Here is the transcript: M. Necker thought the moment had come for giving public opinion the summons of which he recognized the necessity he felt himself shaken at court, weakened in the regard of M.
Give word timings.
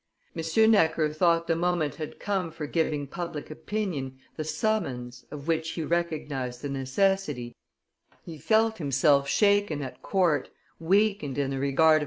M. 0.35 0.71
Necker 0.71 1.13
thought 1.13 1.45
the 1.45 1.55
moment 1.55 1.93
had 1.97 2.19
come 2.19 2.49
for 2.49 2.65
giving 2.65 3.05
public 3.05 3.51
opinion 3.51 4.17
the 4.35 4.43
summons 4.43 5.25
of 5.29 5.47
which 5.47 5.69
he 5.73 5.83
recognized 5.83 6.63
the 6.63 6.69
necessity 6.69 7.53
he 8.25 8.39
felt 8.39 8.79
himself 8.79 9.27
shaken 9.29 9.83
at 9.83 10.01
court, 10.01 10.49
weakened 10.79 11.37
in 11.37 11.51
the 11.51 11.59
regard 11.59 11.97
of 11.97 11.97
M. 11.97 11.99